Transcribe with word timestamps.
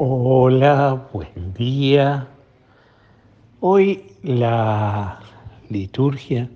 Hola, 0.00 1.08
buen 1.12 1.54
día. 1.54 2.28
Hoy 3.58 4.04
la 4.22 5.18
liturgia 5.68 6.48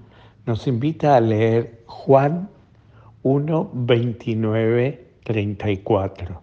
nos 0.47 0.69
invita 0.69 1.17
a 1.17 1.21
leer 1.21 1.83
Juan 1.87 2.49
1, 3.25 3.71
29, 3.75 5.07
34. 5.25 6.41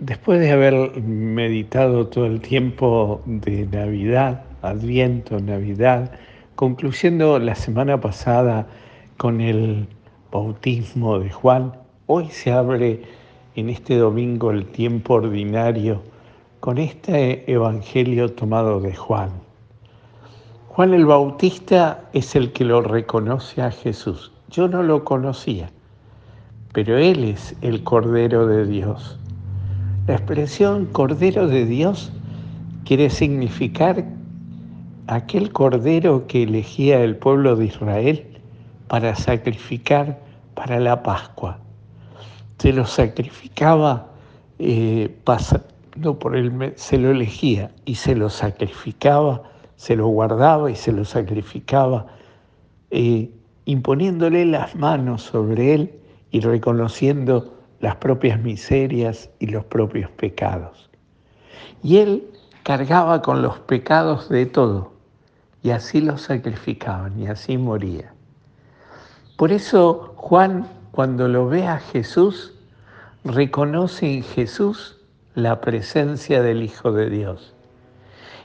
Después 0.00 0.38
de 0.38 0.50
haber 0.50 1.00
meditado 1.00 2.08
todo 2.08 2.26
el 2.26 2.42
tiempo 2.42 3.22
de 3.24 3.64
Navidad, 3.64 4.44
Adviento, 4.60 5.40
Navidad, 5.40 6.12
concluyendo 6.56 7.38
la 7.38 7.54
semana 7.54 7.98
pasada 8.02 8.66
con 9.16 9.40
el 9.40 9.88
bautismo 10.30 11.18
de 11.20 11.30
Juan, 11.30 11.72
hoy 12.06 12.28
se 12.28 12.52
abre 12.52 13.23
en 13.56 13.70
este 13.70 13.96
domingo 13.96 14.50
el 14.50 14.66
tiempo 14.66 15.14
ordinario 15.14 16.02
con 16.58 16.78
este 16.78 17.50
evangelio 17.50 18.32
tomado 18.32 18.80
de 18.80 18.94
Juan. 18.94 19.30
Juan 20.68 20.92
el 20.92 21.06
Bautista 21.06 22.04
es 22.12 22.34
el 22.34 22.52
que 22.52 22.64
lo 22.64 22.80
reconoce 22.80 23.62
a 23.62 23.70
Jesús. 23.70 24.32
Yo 24.50 24.66
no 24.66 24.82
lo 24.82 25.04
conocía, 25.04 25.70
pero 26.72 26.98
él 26.98 27.22
es 27.24 27.54
el 27.60 27.84
Cordero 27.84 28.46
de 28.46 28.66
Dios. 28.66 29.18
La 30.08 30.14
expresión 30.14 30.86
Cordero 30.86 31.46
de 31.46 31.64
Dios 31.64 32.12
quiere 32.84 33.08
significar 33.08 34.04
aquel 35.06 35.52
Cordero 35.52 36.26
que 36.26 36.42
elegía 36.42 37.04
el 37.04 37.16
pueblo 37.16 37.54
de 37.54 37.66
Israel 37.66 38.26
para 38.88 39.14
sacrificar 39.14 40.18
para 40.54 40.80
la 40.80 41.04
Pascua 41.04 41.58
se 42.64 42.72
lo 42.72 42.86
sacrificaba 42.86 44.06
eh, 44.58 45.14
pasando 45.24 46.18
por 46.18 46.34
el, 46.34 46.72
se 46.76 46.96
lo 46.96 47.10
elegía 47.10 47.70
y 47.84 47.96
se 47.96 48.14
lo 48.14 48.30
sacrificaba, 48.30 49.42
se 49.76 49.96
lo 49.96 50.06
guardaba 50.06 50.70
y 50.70 50.74
se 50.74 50.90
lo 50.90 51.04
sacrificaba, 51.04 52.06
eh, 52.90 53.30
imponiéndole 53.66 54.46
las 54.46 54.74
manos 54.76 55.20
sobre 55.24 55.74
él 55.74 55.92
y 56.30 56.40
reconociendo 56.40 57.52
las 57.80 57.96
propias 57.96 58.40
miserias 58.40 59.28
y 59.40 59.48
los 59.48 59.66
propios 59.66 60.10
pecados. 60.12 60.88
Y 61.82 61.98
él 61.98 62.24
cargaba 62.62 63.20
con 63.20 63.42
los 63.42 63.58
pecados 63.58 64.30
de 64.30 64.46
todo, 64.46 64.94
y 65.62 65.68
así 65.68 66.00
los 66.00 66.22
sacrificaban, 66.22 67.20
y 67.20 67.26
así 67.26 67.58
moría. 67.58 68.14
Por 69.36 69.52
eso 69.52 70.14
Juan 70.16 70.66
cuando 70.94 71.26
lo 71.26 71.48
ve 71.48 71.66
a 71.66 71.80
Jesús, 71.80 72.53
reconoce 73.24 74.12
en 74.12 74.22
Jesús 74.22 75.00
la 75.34 75.60
presencia 75.60 76.42
del 76.42 76.62
Hijo 76.62 76.92
de 76.92 77.08
Dios. 77.08 77.54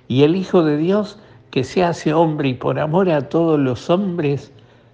Y 0.08 0.23
el 0.23 0.35
Hijo 0.35 0.63
de 0.63 0.77
Dios 0.77 1.19
que 1.52 1.63
se 1.63 1.83
hace 1.83 2.13
hombre 2.13 2.49
y 2.49 2.53
por 2.53 2.80
amor 2.80 3.09
a 3.09 3.27
todos 3.30 3.59
los 3.59 3.89
hombres 3.89 4.52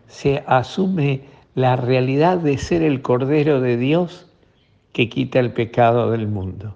se 0.07 0.43
asume 0.47 1.25
la 1.53 1.75
realidad 1.75 2.37
de 2.37 2.57
ser 2.57 2.81
el 2.81 3.01
Cordero 3.01 3.61
de 3.61 3.77
Dios 3.77 4.27
que 4.91 5.09
quita 5.09 5.39
el 5.39 5.53
pecado 5.53 6.11
del 6.11 6.27
mundo. 6.27 6.75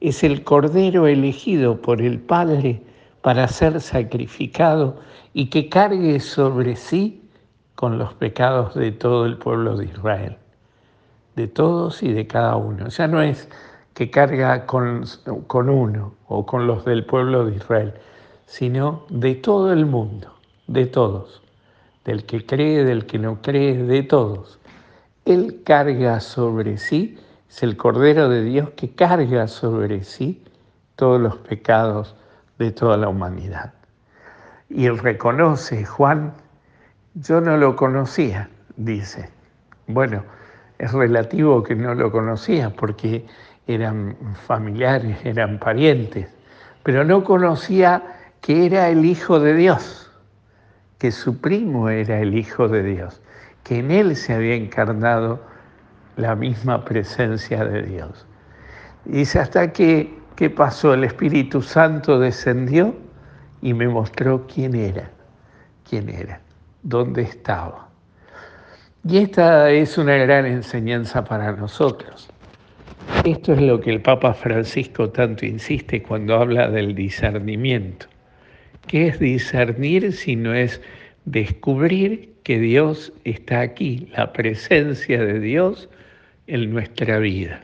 Es 0.00 0.22
el 0.22 0.44
Cordero 0.44 1.06
elegido 1.06 1.80
por 1.80 2.00
el 2.00 2.20
Padre 2.20 2.82
para 3.22 3.48
ser 3.48 3.80
sacrificado 3.80 5.00
y 5.32 5.46
que 5.46 5.68
cargue 5.68 6.20
sobre 6.20 6.76
sí 6.76 7.22
con 7.74 7.98
los 7.98 8.14
pecados 8.14 8.74
de 8.74 8.92
todo 8.92 9.26
el 9.26 9.38
pueblo 9.38 9.76
de 9.76 9.86
Israel, 9.86 10.36
de 11.36 11.48
todos 11.48 12.02
y 12.02 12.12
de 12.12 12.26
cada 12.26 12.56
uno. 12.56 12.88
Ya 12.88 13.06
no 13.06 13.22
es 13.22 13.48
que 13.94 14.10
carga 14.10 14.66
con, 14.66 15.04
con 15.46 15.70
uno 15.70 16.14
o 16.26 16.46
con 16.46 16.66
los 16.66 16.84
del 16.84 17.06
pueblo 17.06 17.46
de 17.46 17.56
Israel, 17.56 17.94
sino 18.46 19.04
de 19.08 19.34
todo 19.34 19.72
el 19.72 19.86
mundo, 19.86 20.34
de 20.66 20.86
todos, 20.86 21.42
del 22.04 22.26
que 22.26 22.44
cree, 22.44 22.84
del 22.84 23.06
que 23.06 23.18
no 23.18 23.40
cree, 23.40 23.76
de 23.76 24.02
todos. 24.02 24.58
Él 25.24 25.62
carga 25.64 26.20
sobre 26.20 26.76
sí, 26.76 27.18
es 27.48 27.62
el 27.62 27.76
Cordero 27.76 28.28
de 28.28 28.42
Dios 28.42 28.70
que 28.70 28.94
carga 28.94 29.48
sobre 29.48 30.04
sí 30.04 30.42
todos 30.96 31.20
los 31.20 31.36
pecados 31.36 32.16
de 32.58 32.72
toda 32.72 32.96
la 32.96 33.08
humanidad. 33.08 33.74
Y 34.68 34.88
reconoce, 34.88 35.84
Juan 35.84 36.34
yo 37.14 37.40
no 37.40 37.56
lo 37.56 37.76
conocía, 37.76 38.50
dice. 38.76 39.30
Bueno, 39.86 40.24
es 40.78 40.92
relativo 40.92 41.62
que 41.62 41.74
no 41.74 41.94
lo 41.94 42.10
conocía 42.10 42.70
porque 42.70 43.24
eran 43.66 44.16
familiares, 44.46 45.16
eran 45.24 45.58
parientes, 45.58 46.28
pero 46.82 47.04
no 47.04 47.24
conocía 47.24 48.02
que 48.40 48.66
era 48.66 48.88
el 48.88 49.04
Hijo 49.04 49.40
de 49.40 49.54
Dios, 49.54 50.10
que 50.98 51.10
su 51.10 51.40
primo 51.40 51.88
era 51.88 52.20
el 52.20 52.36
Hijo 52.36 52.68
de 52.68 52.82
Dios, 52.82 53.22
que 53.62 53.78
en 53.78 53.90
él 53.90 54.16
se 54.16 54.34
había 54.34 54.54
encarnado 54.54 55.40
la 56.16 56.34
misma 56.34 56.84
presencia 56.84 57.64
de 57.64 57.82
Dios. 57.82 58.26
Dice, 59.04 59.38
hasta 59.38 59.72
que, 59.72 60.18
¿qué 60.36 60.50
pasó? 60.50 60.94
El 60.94 61.04
Espíritu 61.04 61.62
Santo 61.62 62.18
descendió 62.18 62.94
y 63.62 63.72
me 63.72 63.88
mostró 63.88 64.46
quién 64.46 64.74
era, 64.74 65.10
quién 65.88 66.08
era 66.08 66.40
dónde 66.84 67.22
estaba. 67.22 67.88
Y 69.06 69.18
esta 69.18 69.70
es 69.70 69.98
una 69.98 70.16
gran 70.16 70.46
enseñanza 70.46 71.24
para 71.24 71.52
nosotros. 71.52 72.30
Esto 73.24 73.52
es 73.52 73.60
lo 73.60 73.78
que 73.80 73.90
el 73.90 74.00
Papa 74.00 74.32
Francisco 74.32 75.10
tanto 75.10 75.44
insiste 75.44 76.02
cuando 76.02 76.36
habla 76.36 76.70
del 76.70 76.94
discernimiento. 76.94 78.06
¿Qué 78.86 79.08
es 79.08 79.18
discernir 79.18 80.12
si 80.12 80.36
no 80.36 80.54
es 80.54 80.80
descubrir 81.26 82.32
que 82.44 82.58
Dios 82.58 83.12
está 83.24 83.60
aquí, 83.60 84.08
la 84.16 84.32
presencia 84.32 85.22
de 85.22 85.38
Dios 85.38 85.90
en 86.46 86.72
nuestra 86.72 87.18
vida, 87.18 87.60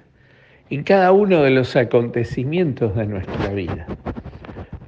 en 0.69 0.83
cada 0.83 1.13
uno 1.13 1.43
de 1.43 1.51
los 1.51 1.75
acontecimientos 1.75 2.95
de 2.97 3.07
nuestra 3.07 3.49
vida? 3.49 3.87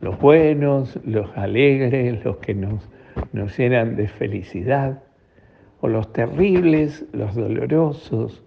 Los 0.02 0.18
buenos, 0.18 0.98
los 1.04 1.30
alegres, 1.36 2.22
los 2.24 2.36
que 2.38 2.54
nos 2.54 2.88
nos 3.32 3.56
llenan 3.56 3.96
de 3.96 4.08
felicidad, 4.08 5.02
o 5.82 5.88
los 5.88 6.12
terribles, 6.12 7.04
los 7.12 7.34
dolorosos, 7.34 8.42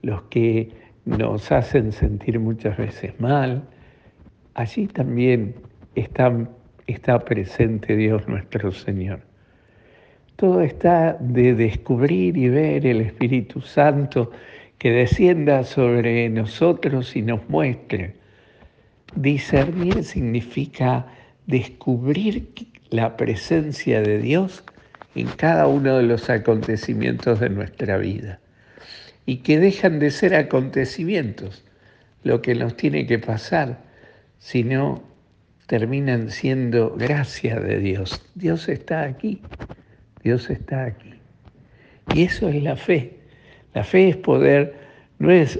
los 0.00 0.22
que 0.22 0.70
nos 1.04 1.52
hacen 1.52 1.92
sentir 1.92 2.40
muchas 2.40 2.78
veces 2.78 3.12
mal. 3.20 3.62
Allí 4.54 4.86
también 4.86 5.54
está, 5.94 6.32
está 6.86 7.18
presente 7.24 7.94
Dios 7.94 8.26
nuestro 8.26 8.72
Señor. 8.72 9.20
Todo 10.36 10.62
está 10.62 11.18
de 11.20 11.54
descubrir 11.54 12.38
y 12.38 12.48
ver 12.48 12.86
el 12.86 13.02
Espíritu 13.02 13.60
Santo 13.60 14.30
que 14.78 14.90
descienda 14.90 15.64
sobre 15.64 16.30
nosotros 16.30 17.14
y 17.16 17.20
nos 17.20 17.46
muestre. 17.50 18.14
Discernir 19.14 20.04
significa 20.04 21.06
descubrir 21.46 22.48
la 22.88 23.14
presencia 23.18 24.00
de 24.00 24.20
Dios 24.20 24.64
en 25.20 25.28
cada 25.28 25.66
uno 25.66 25.96
de 25.96 26.04
los 26.04 26.30
acontecimientos 26.30 27.40
de 27.40 27.50
nuestra 27.50 27.98
vida 27.98 28.40
y 29.26 29.38
que 29.38 29.58
dejan 29.58 29.98
de 29.98 30.10
ser 30.10 30.34
acontecimientos 30.34 31.64
lo 32.22 32.40
que 32.40 32.54
nos 32.54 32.76
tiene 32.76 33.06
que 33.06 33.18
pasar, 33.18 33.78
sino 34.38 35.02
terminan 35.66 36.30
siendo 36.30 36.94
gracia 36.96 37.60
de 37.60 37.78
Dios. 37.78 38.22
Dios 38.34 38.68
está 38.68 39.02
aquí, 39.02 39.42
Dios 40.22 40.48
está 40.50 40.84
aquí. 40.84 41.14
Y 42.14 42.22
eso 42.22 42.48
es 42.48 42.62
la 42.62 42.76
fe. 42.76 43.18
La 43.74 43.84
fe 43.84 44.08
es 44.08 44.16
poder, 44.16 44.74
no 45.18 45.30
es 45.30 45.58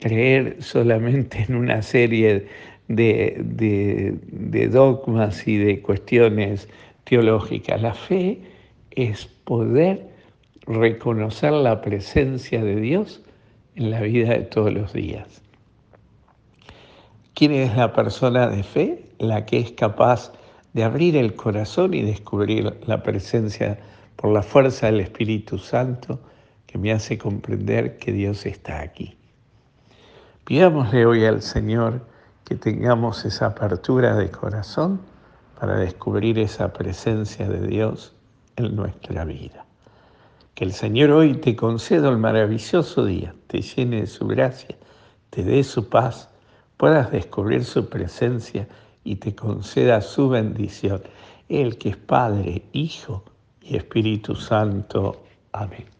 creer 0.00 0.56
solamente 0.60 1.44
en 1.48 1.56
una 1.56 1.82
serie 1.82 2.46
de, 2.88 4.68
dogmas 4.70 5.46
y 5.46 5.56
de 5.56 5.80
cuestiones 5.80 6.68
teológicas. 7.04 7.82
La 7.82 7.94
fe 7.94 8.38
es 8.98 9.26
poder 9.26 10.10
reconocer 10.66 11.52
la 11.52 11.80
presencia 11.80 12.62
de 12.62 12.76
Dios 12.76 13.22
en 13.76 13.92
la 13.92 14.00
vida 14.00 14.30
de 14.30 14.40
todos 14.40 14.72
los 14.72 14.92
días. 14.92 15.40
¿Quién 17.34 17.52
es 17.52 17.76
la 17.76 17.92
persona 17.92 18.48
de 18.48 18.64
fe? 18.64 19.08
La 19.18 19.46
que 19.46 19.60
es 19.60 19.70
capaz 19.70 20.32
de 20.72 20.82
abrir 20.82 21.16
el 21.16 21.36
corazón 21.36 21.94
y 21.94 22.02
descubrir 22.02 22.76
la 22.86 23.02
presencia 23.04 23.78
por 24.16 24.32
la 24.32 24.42
fuerza 24.42 24.86
del 24.86 24.98
Espíritu 25.00 25.58
Santo 25.58 26.18
que 26.66 26.76
me 26.76 26.90
hace 26.90 27.16
comprender 27.16 27.98
que 27.98 28.10
Dios 28.10 28.46
está 28.46 28.80
aquí. 28.80 29.16
Pidámosle 30.44 31.06
hoy 31.06 31.24
al 31.24 31.40
Señor 31.42 32.04
que 32.44 32.56
tengamos 32.56 33.24
esa 33.24 33.46
apertura 33.46 34.16
de 34.16 34.28
corazón 34.30 35.00
para 35.60 35.76
descubrir 35.76 36.38
esa 36.40 36.72
presencia 36.72 37.48
de 37.48 37.64
Dios 37.64 38.17
en 38.58 38.76
nuestra 38.76 39.24
vida. 39.24 39.64
Que 40.54 40.64
el 40.64 40.72
Señor 40.72 41.10
hoy 41.10 41.34
te 41.34 41.54
conceda 41.56 42.08
el 42.08 42.18
maravilloso 42.18 43.04
día, 43.04 43.34
te 43.46 43.62
llene 43.62 44.00
de 44.00 44.06
su 44.06 44.26
gracia 44.26 44.76
te 45.30 45.42
dé 45.42 45.62
su 45.62 45.88
paz, 45.88 46.28
puedas 46.76 47.10
descubrir 47.10 47.64
su 47.64 47.88
presencia 47.88 48.68
y 49.04 49.16
te 49.16 49.34
conceda 49.34 50.00
su 50.00 50.28
bendición, 50.28 51.02
el 51.48 51.78
que 51.78 51.90
es 51.90 51.96
Padre, 51.96 52.64
Hijo 52.72 53.24
y 53.62 53.76
Espíritu 53.76 54.34
Santo. 54.34 55.22
Amén. 55.52 55.97